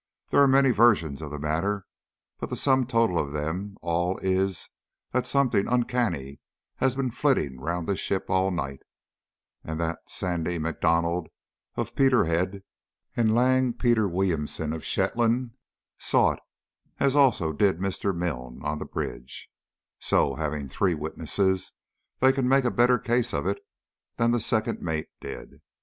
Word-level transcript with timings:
There 0.31 0.41
are 0.41 0.47
many 0.47 0.71
versions 0.71 1.21
of 1.21 1.29
the 1.29 1.37
matter, 1.37 1.85
but 2.39 2.49
the 2.49 2.55
sum 2.55 2.87
total 2.87 3.19
of 3.19 3.33
them 3.33 3.77
all 3.83 4.17
is 4.23 4.67
that 5.11 5.27
something 5.27 5.67
uncanny 5.67 6.39
has 6.77 6.95
been 6.95 7.11
flitting 7.11 7.59
round 7.59 7.87
the 7.87 7.95
ship 7.95 8.27
all 8.27 8.49
night, 8.49 8.81
and 9.63 9.79
that 9.79 9.99
Sandie 10.09 10.57
M'Donald 10.57 11.27
of 11.75 11.95
Peterhead 11.95 12.63
and 13.15 13.35
"lang" 13.35 13.73
Peter 13.73 14.07
Williamson 14.07 14.73
of 14.73 14.83
Shetland 14.83 15.51
saw 15.99 16.31
it, 16.31 16.39
as 16.99 17.15
also 17.15 17.53
did 17.53 17.77
Mr. 17.77 18.11
Milne 18.11 18.59
on 18.63 18.79
the 18.79 18.85
bridge 18.85 19.51
so, 19.99 20.33
having 20.33 20.67
three 20.67 20.95
witnesses, 20.95 21.73
they 22.21 22.33
can 22.33 22.49
make 22.49 22.65
a 22.65 22.71
better 22.71 22.97
case 22.97 23.35
of 23.35 23.45
it 23.45 23.59
than 24.17 24.31
the 24.31 24.39
second 24.39 24.81
mate 24.81 25.09
did. 25.19 25.61